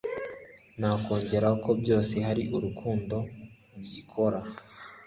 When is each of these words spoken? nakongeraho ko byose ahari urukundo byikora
nakongeraho 0.79 1.55
ko 1.65 1.71
byose 1.81 2.11
ahari 2.21 2.43
urukundo 2.55 3.17
byikora 3.81 4.39